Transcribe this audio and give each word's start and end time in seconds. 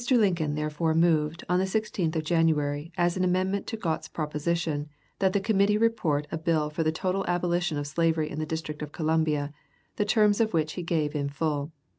Lincoln 0.09 0.55
therefore 0.55 0.95
moved, 0.95 1.43
on 1.47 1.59
the 1.59 1.65
16th 1.65 2.15
of 2.15 2.23
January, 2.23 2.91
as 2.97 3.15
an 3.15 3.23
amendment 3.23 3.67
to 3.67 3.77
Gott's 3.77 4.07
proposition, 4.07 4.89
that 5.19 5.31
the 5.31 5.39
committee 5.39 5.77
report 5.77 6.25
a 6.31 6.39
bill 6.39 6.71
for 6.71 6.81
the 6.81 6.91
total 6.91 7.23
abolition 7.27 7.77
of 7.77 7.85
slavery 7.85 8.27
in 8.27 8.39
the 8.39 8.47
District 8.49 8.81
of 8.81 8.93
Columbia, 8.93 9.53
the 9.97 10.03
terms 10.05 10.41
of 10.41 10.53
which 10.55 10.73
he 10.73 10.81
gave 10.81 11.13
in 11.13 11.29
full. 11.29 11.71